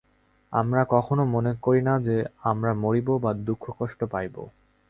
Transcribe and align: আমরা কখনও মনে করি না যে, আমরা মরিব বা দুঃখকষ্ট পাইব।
আমরা 0.53 0.81
কখনও 0.89 1.25
মনে 1.25 1.51
করি 1.61 1.81
না 1.81 1.93
যে, 1.99 2.17
আমরা 2.41 2.71
মরিব 2.73 3.07
বা 3.17 3.31
দুঃখকষ্ট 3.47 3.99
পাইব। 4.03 4.35